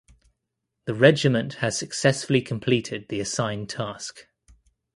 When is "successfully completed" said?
1.77-3.07